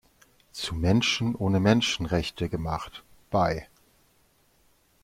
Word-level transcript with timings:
Zu 0.51 0.73
Menschen 0.73 1.35
ohne 1.35 1.59
Menschenrechte 1.59 2.49
gemacht“ 2.49 3.03
bei. 3.29 3.67